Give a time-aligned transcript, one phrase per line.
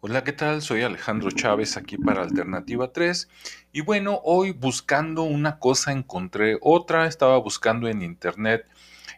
[0.00, 0.62] Hola, ¿qué tal?
[0.62, 3.28] Soy Alejandro Chávez aquí para Alternativa 3
[3.72, 8.64] y bueno, hoy buscando una cosa encontré otra, estaba buscando en internet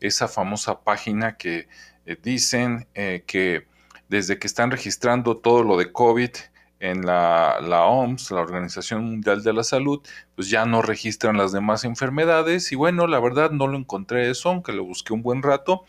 [0.00, 1.66] esa famosa página que
[2.04, 3.66] eh, dicen eh, que
[4.10, 6.32] desde que están registrando todo lo de COVID
[6.80, 10.02] en la, la, OMS, la Organización Mundial de la Salud,
[10.34, 12.70] pues ya no registran las demás enfermedades.
[12.70, 15.84] Y bueno, la verdad no lo encontré eso, aunque lo busqué un buen rato,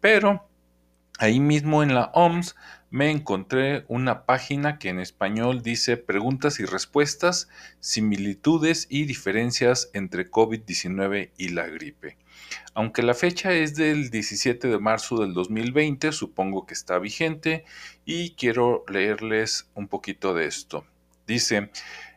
[0.00, 0.48] pero
[1.18, 2.56] ahí mismo en la OMS
[2.90, 7.48] me encontré una página que en español dice preguntas y respuestas,
[7.78, 12.16] similitudes y diferencias entre COVID-19 y la gripe.
[12.74, 17.64] Aunque la fecha es del 17 de marzo del 2020, supongo que está vigente
[18.04, 20.84] y quiero leerles un poquito de esto.
[21.28, 21.70] Dice,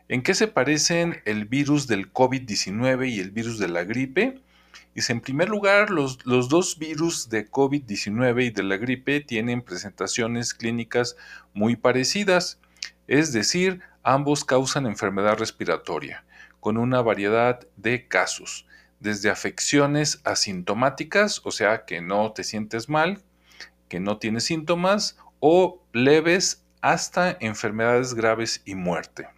[0.08, 4.40] ¿en qué se parecen el virus del COVID-19 y el virus de la gripe?
[4.94, 10.54] Dice, en primer lugar, los, dos virus de COVID-19 y de la gripe tienen presentaciones
[10.54, 11.16] clínicas
[11.52, 12.60] muy parecidas,
[13.08, 16.24] es decir, ambos causan enfermedad respiratoria,
[16.60, 18.66] con una variedad de casos,
[19.00, 23.20] desde afecciones asintomáticas, o sea, que no te sientes mal,
[23.88, 29.28] que no tienes síntomas, o leves hasta enfermedades graves y muerte.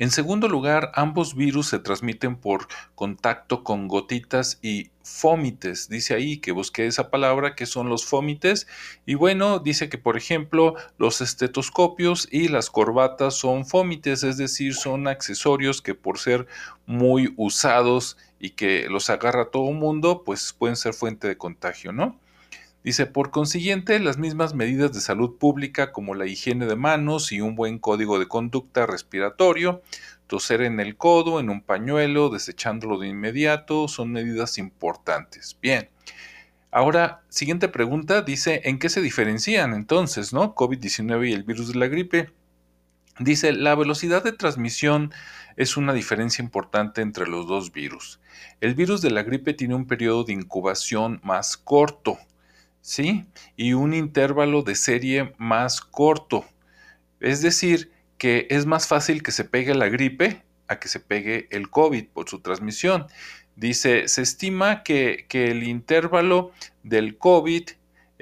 [0.00, 5.90] En segundo lugar, ambos virus se transmiten por contacto con gotitas y fómites.
[5.90, 8.66] Dice ahí que busqué esa palabra que son los fómites.
[9.04, 14.74] Y bueno, dice que por ejemplo los estetoscopios y las corbatas son fómites, es decir,
[14.74, 16.46] son accesorios que por ser
[16.86, 21.92] muy usados y que los agarra todo el mundo, pues pueden ser fuente de contagio,
[21.92, 22.18] ¿no?
[22.82, 27.42] Dice, por consiguiente, las mismas medidas de salud pública como la higiene de manos y
[27.42, 29.82] un buen código de conducta respiratorio,
[30.26, 35.58] toser en el codo, en un pañuelo, desechándolo de inmediato, son medidas importantes.
[35.60, 35.90] Bien.
[36.70, 40.54] Ahora, siguiente pregunta, dice, ¿en qué se diferencian entonces, no?
[40.54, 42.30] COVID-19 y el virus de la gripe.
[43.18, 45.12] Dice, la velocidad de transmisión
[45.56, 48.20] es una diferencia importante entre los dos virus.
[48.62, 52.18] El virus de la gripe tiene un periodo de incubación más corto,
[52.80, 53.26] ¿sí?
[53.56, 56.44] Y un intervalo de serie más corto.
[57.20, 61.48] Es decir, que es más fácil que se pegue la gripe a que se pegue
[61.50, 63.06] el COVID por su transmisión.
[63.56, 66.52] Dice, se estima que, que el intervalo
[66.82, 67.70] del COVID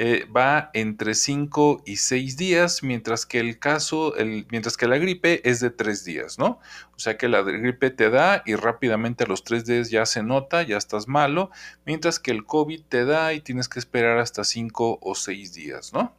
[0.01, 4.97] eh, va entre 5 y 6 días, mientras que el caso, el, mientras que la
[4.97, 6.61] gripe es de 3 días, ¿no?
[6.95, 10.23] O sea que la gripe te da y rápidamente a los 3 días ya se
[10.23, 11.51] nota, ya estás malo,
[11.85, 15.93] mientras que el COVID te da y tienes que esperar hasta 5 o 6 días,
[15.93, 16.15] ¿no?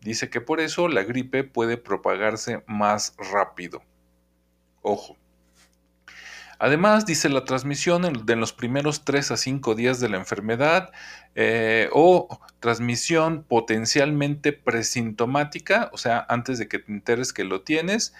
[0.00, 3.82] Dice que por eso la gripe puede propagarse más rápido.
[4.80, 5.18] Ojo.
[6.58, 10.92] Además, dice la transmisión en, los primeros 3 a 5 días de la enfermedad
[11.34, 18.14] eh, o transmisión potencialmente presintomática, o sea, antes de que te enteres que lo tienes.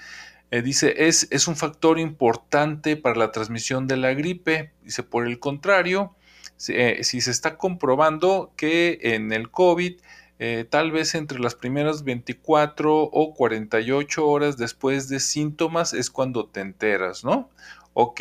[0.50, 4.72] Eh, dice, es, es, un factor importante para la transmisión de la gripe.
[4.82, 6.14] Dice, por el contrario,
[6.56, 10.00] si, eh, si se está comprobando que en el COVID,
[10.70, 16.60] tal vez entre las primeras 24 o 48 horas después de síntomas es cuando te
[16.60, 17.50] enteras, ¿no?
[17.92, 18.20] Ok,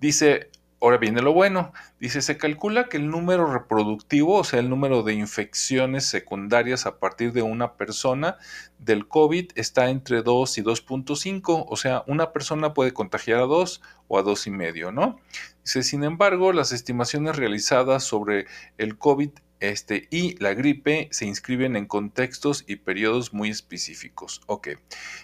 [0.00, 0.50] dice,
[0.84, 5.02] ahora viene lo bueno, dice, se calcula que el número reproductivo, o sea, el número
[5.02, 8.36] de infecciones secundarias a partir de una persona
[8.78, 13.80] del COVID está entre 2 y 2.5, o sea, una persona puede contagiar a 2
[14.08, 15.18] o a 2,5, ¿no?
[15.64, 18.46] Dice, sin embargo, las estimaciones realizadas sobre
[18.76, 19.30] el COVID
[19.60, 24.42] este, y la gripe se inscriben en contextos y periodos muy específicos.
[24.46, 24.68] Ok.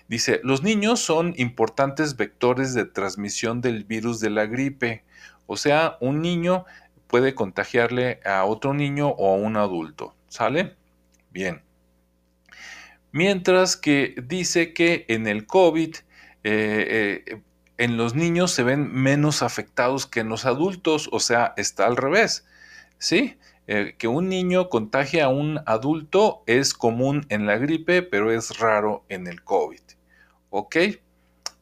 [0.08, 5.04] Dice, los niños son importantes vectores de transmisión del virus de la gripe.
[5.52, 6.64] O sea, un niño
[7.08, 10.14] puede contagiarle a otro niño o a un adulto.
[10.28, 10.76] ¿Sale?
[11.32, 11.64] Bien.
[13.10, 15.96] Mientras que dice que en el COVID,
[16.44, 17.42] eh, eh,
[17.78, 21.08] en los niños se ven menos afectados que en los adultos.
[21.10, 22.46] O sea, está al revés.
[22.98, 23.36] ¿Sí?
[23.66, 28.60] Eh, que un niño contagie a un adulto es común en la gripe, pero es
[28.60, 29.82] raro en el COVID.
[30.50, 30.76] ¿Ok?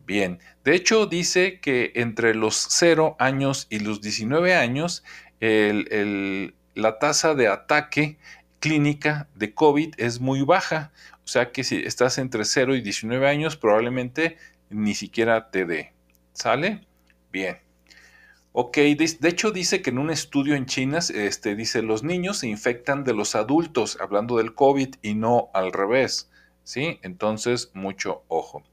[0.09, 5.05] Bien, de hecho dice que entre los 0 años y los 19 años,
[5.39, 8.17] la tasa de ataque
[8.59, 10.93] clínica de COVID es muy baja.
[11.27, 14.39] O sea que si estás entre 0 y 19 años, probablemente
[14.71, 15.93] ni siquiera te dé.
[16.33, 16.87] ¿Sale?
[17.31, 17.59] Bien.
[18.53, 22.49] Ok, de, hecho dice que en un estudio en China, este, dice, los niños se
[22.49, 26.31] infectan de los adultos, hablando del COVID y no al revés,
[26.65, 26.99] ¿sí?
[27.03, 28.65] Entonces, mucho ojo.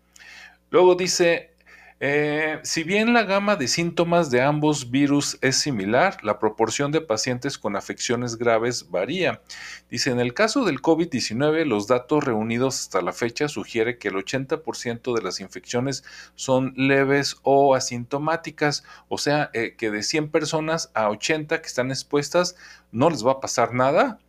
[0.69, 1.55] Luego dice,
[2.01, 6.99] Eh, si bien la gama de síntomas de ambos virus es similar, la proporción de
[6.99, 9.41] pacientes con afecciones graves varía.
[9.89, 14.15] Dice, en el caso del COVID-19, los datos reunidos hasta la fecha sugiere que el
[14.15, 16.03] 80% de las infecciones
[16.35, 21.91] son leves o asintomáticas, o sea, eh, que de 100 personas a 80 que están
[21.91, 22.57] expuestas
[22.91, 24.19] no les va a pasar nada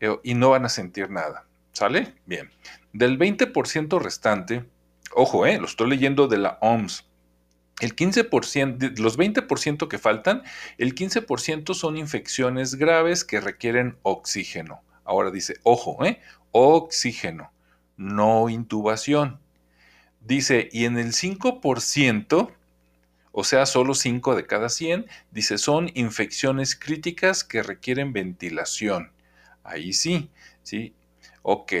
[0.00, 1.44] eh, y no van a sentir nada.
[1.72, 2.14] ¿Sale?
[2.24, 2.50] Bien.
[2.92, 4.64] Del 20% restante,
[5.16, 7.04] ojo, lo estoy leyendo de la OMS.
[7.80, 10.42] El 15%, los 20% que faltan,
[10.78, 14.82] el 15% son infecciones graves que requieren oxígeno.
[15.04, 16.20] Ahora dice, ojo, ¿eh?
[16.52, 17.52] oxígeno,
[17.96, 19.40] no intubación.
[20.20, 22.52] Dice, y en el 5%,
[23.32, 29.12] o sea, solo 5 de cada 100, dice, son infecciones críticas que requieren ventilación.
[29.62, 30.30] Ahí sí,
[30.62, 30.94] sí.
[31.42, 31.72] Ok.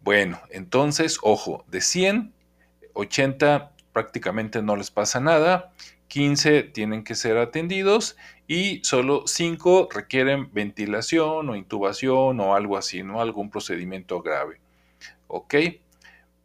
[0.00, 2.32] Bueno, entonces, ojo, de 100,
[2.94, 5.72] 80 prácticamente no les pasa nada,
[6.08, 8.16] 15 tienen que ser atendidos
[8.46, 13.20] y solo 5 requieren ventilación o intubación o algo así, ¿no?
[13.20, 14.60] Algún procedimiento grave.
[15.28, 15.54] ¿Ok?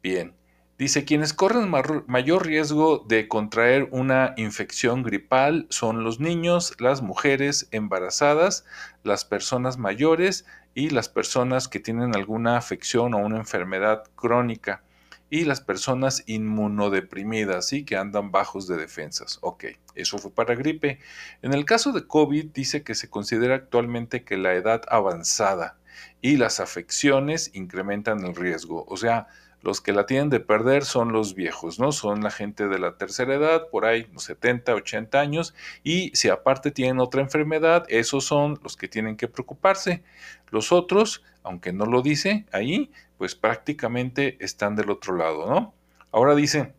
[0.03, 0.33] Bien.
[0.77, 1.71] Dice, quienes corren
[2.05, 8.65] mayor riesgo de contraer una infección gripal son los niños, las mujeres embarazadas,
[9.01, 14.83] las personas mayores y las personas que tienen alguna afección o una enfermedad crónica
[15.29, 17.83] y las personas inmunodeprimidas, ¿sí?
[17.83, 19.39] Que andan bajos de defensas.
[19.41, 20.99] Ok, eso fue para gripe.
[21.41, 25.77] En el caso de COVID dice que se considera actualmente que la edad avanzada
[26.21, 28.85] y las afecciones incrementan el riesgo.
[28.87, 29.27] O sea,
[29.65, 31.91] los que la tienen de perder son los viejos, ¿no?
[31.91, 36.69] Son la gente de la tercera edad, por ahí 70, 80 años, y si aparte
[36.69, 40.03] tienen otra enfermedad, esos son los que tienen que preocuparse.
[40.51, 45.73] Los otros, aunque no lo dice ahí, pues prácticamente están del otro lado, ¿no?
[46.11, 46.73] Ahora dice,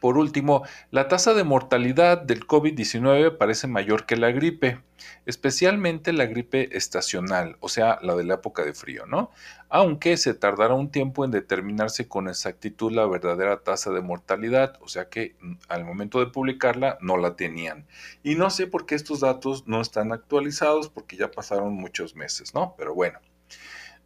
[0.00, 4.80] por último, la tasa de mortalidad del COVID-19 parece mayor que la gripe,
[5.24, 9.30] especialmente la gripe estacional, o sea, la de la época de frío, ¿no?
[9.68, 14.88] Aunque se tardará un tiempo en determinarse con exactitud la verdadera tasa de mortalidad, o
[14.88, 17.86] sea que mm, al momento de publicarla no la tenían.
[18.22, 22.54] Y no sé por qué estos datos no están actualizados porque ya pasaron muchos meses,
[22.54, 22.74] ¿no?
[22.76, 23.18] Pero bueno.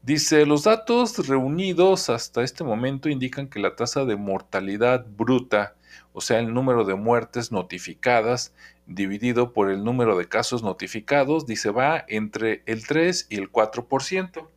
[0.03, 5.75] Dice, los datos reunidos hasta este momento indican que la tasa de mortalidad bruta,
[6.15, 8.55] o sea, el número de muertes notificadas
[8.87, 14.49] dividido por el número de casos notificados, dice, va entre el 3 y el 4%.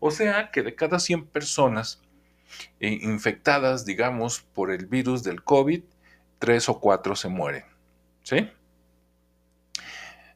[0.00, 2.00] O sea, que de cada 100 personas
[2.80, 5.82] eh, infectadas, digamos, por el virus del COVID,
[6.38, 7.64] 3 o 4 se mueren.
[8.22, 8.48] ¿Sí?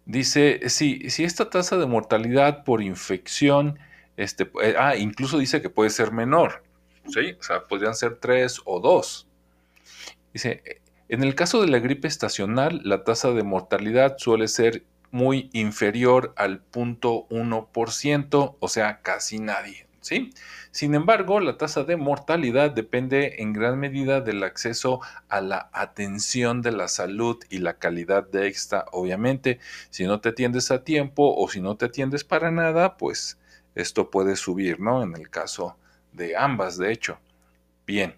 [0.04, 3.78] Dice, si, si esta tasa de mortalidad por infección
[4.22, 6.62] este, eh, ah, incluso dice que puede ser menor,
[7.08, 7.36] ¿sí?
[7.38, 9.28] O sea, podrían ser tres o dos.
[10.32, 10.62] Dice,
[11.08, 16.32] en el caso de la gripe estacional, la tasa de mortalidad suele ser muy inferior
[16.36, 20.32] al 0.1%, o sea, casi nadie, ¿sí?
[20.70, 26.62] Sin embargo, la tasa de mortalidad depende en gran medida del acceso a la atención
[26.62, 28.86] de la salud y la calidad de esta.
[28.92, 29.60] Obviamente,
[29.90, 33.38] si no te atiendes a tiempo o si no te atiendes para nada, pues
[33.74, 35.02] esto puede subir, ¿no?
[35.02, 35.76] En el caso
[36.12, 37.18] de ambas, de hecho.
[37.86, 38.14] Bien.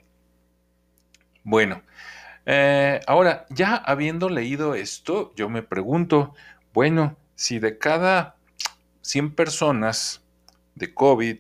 [1.43, 1.83] Bueno,
[2.47, 6.35] eh, ahora, ya habiendo leído esto, yo me pregunto,
[6.73, 8.37] bueno, si de cada
[9.03, 10.23] 100 personas
[10.75, 11.39] de COVID,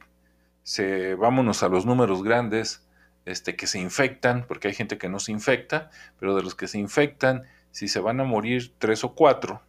[0.62, 2.86] se, vámonos a los números grandes,
[3.26, 6.68] este, que se infectan, porque hay gente que no se infecta, pero de los que
[6.68, 9.62] se infectan, si se van a morir tres o cuatro,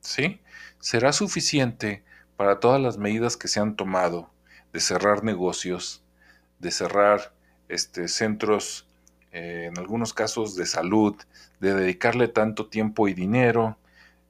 [0.00, 0.40] ¿sí?
[0.80, 2.04] ¿Será suficiente
[2.38, 4.30] para todas las medidas que se han tomado
[4.72, 6.04] de cerrar negocios,
[6.60, 7.32] de cerrar
[7.68, 8.86] este, centros,
[9.32, 11.16] eh, en algunos casos de salud,
[11.58, 13.76] de dedicarle tanto tiempo y dinero,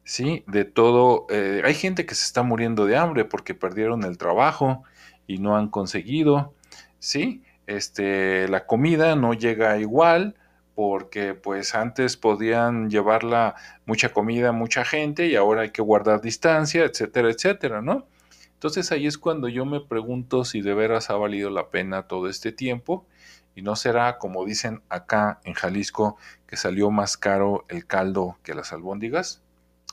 [0.05, 0.43] ¿sí?
[0.47, 1.27] De todo.
[1.29, 4.85] Eh, hay gente que se está muriendo de hambre porque perdieron el trabajo
[5.27, 6.55] y no han conseguido,
[6.99, 7.43] ¿sí?
[7.67, 10.35] Este, la comida no llega igual
[10.79, 16.85] porque pues antes podían llevarla mucha comida, mucha gente y ahora hay que guardar distancia,
[16.85, 18.07] etcétera, etcétera, ¿no?
[18.53, 22.29] Entonces ahí es cuando yo me pregunto si de veras ha valido la pena todo
[22.29, 23.05] este tiempo
[23.57, 26.17] y no será como dicen acá en Jalisco
[26.47, 29.43] que salió más caro el caldo que las albóndigas.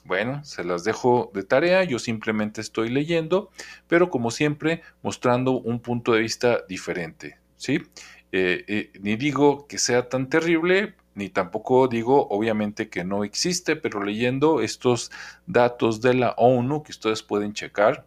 [0.04, 3.50] Bueno, se las dejo de tarea, yo simplemente estoy leyendo,
[3.88, 10.10] pero como siempre mostrando un punto de vista diferente, Eh, eh, ni digo que sea
[10.10, 15.12] tan terrible, ni tampoco digo obviamente que no existe, pero leyendo estos
[15.48, 18.06] datos de la ONU que ustedes pueden checar,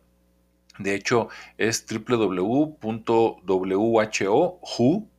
[0.79, 2.79] de hecho es www.who,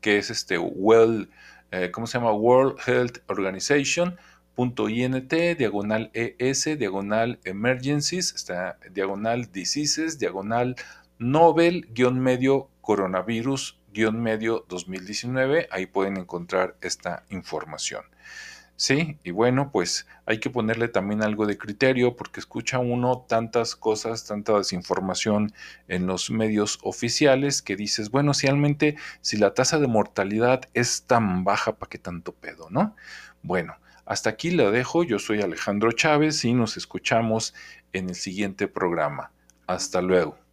[0.02, 1.30] que es este Well
[1.72, 1.92] eh.
[1.94, 4.18] World Health Organization.
[4.60, 8.46] .int, diagonal ES, diagonal Emergencies,
[8.92, 10.76] diagonal Diseases, diagonal
[11.18, 13.79] Nobel, guion medio coronavirus,
[14.14, 15.68] medio 2019.
[15.72, 18.04] Ahí pueden encontrar esta información.
[18.76, 23.76] Sí, y bueno, pues hay que ponerle también algo de criterio porque escucha uno tantas
[23.76, 25.52] cosas, tanta desinformación
[25.90, 31.04] en los medios oficiales que dices, bueno, si realmente si la tasa de mortalidad es
[31.04, 32.96] tan baja, ¿para qué tanto pedo, no?
[33.44, 35.04] Bueno, hasta aquí lo dejo.
[35.04, 37.54] Yo soy Alejandro Chávez y nos escuchamos
[37.92, 39.32] en el siguiente programa.
[39.68, 40.49] Hasta luego.